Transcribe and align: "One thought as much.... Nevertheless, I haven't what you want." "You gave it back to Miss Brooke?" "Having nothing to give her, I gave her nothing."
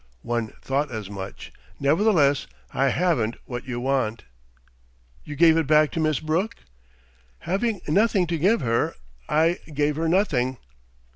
"One 0.23 0.53
thought 0.63 0.89
as 0.89 1.11
much.... 1.11 1.51
Nevertheless, 1.79 2.47
I 2.73 2.87
haven't 2.87 3.35
what 3.45 3.67
you 3.67 3.79
want." 3.79 4.23
"You 5.23 5.35
gave 5.35 5.57
it 5.57 5.67
back 5.67 5.91
to 5.91 5.99
Miss 5.99 6.19
Brooke?" 6.19 6.55
"Having 7.41 7.81
nothing 7.87 8.25
to 8.25 8.39
give 8.39 8.61
her, 8.61 8.95
I 9.29 9.59
gave 9.71 9.97
her 9.97 10.09
nothing." 10.09 10.57